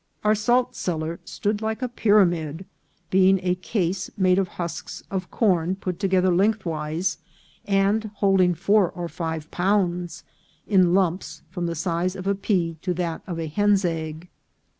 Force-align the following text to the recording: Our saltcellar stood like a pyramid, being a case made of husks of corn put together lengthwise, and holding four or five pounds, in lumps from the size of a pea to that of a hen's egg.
Our 0.23 0.33
saltcellar 0.33 1.19
stood 1.25 1.61
like 1.61 1.83
a 1.83 1.87
pyramid, 1.87 2.65
being 3.11 3.39
a 3.43 3.53
case 3.53 4.09
made 4.17 4.39
of 4.39 4.47
husks 4.57 5.03
of 5.11 5.29
corn 5.29 5.75
put 5.75 5.99
together 5.99 6.33
lengthwise, 6.33 7.19
and 7.65 8.09
holding 8.15 8.55
four 8.55 8.89
or 8.89 9.07
five 9.07 9.51
pounds, 9.51 10.23
in 10.65 10.95
lumps 10.95 11.43
from 11.51 11.67
the 11.67 11.75
size 11.75 12.15
of 12.15 12.25
a 12.25 12.33
pea 12.33 12.77
to 12.81 12.95
that 12.95 13.21
of 13.27 13.37
a 13.39 13.45
hen's 13.45 13.85
egg. 13.85 14.27